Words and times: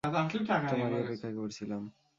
তোমারই 0.69 0.97
অপেক্ষায় 1.01 1.35
করছিলাম। 1.35 1.81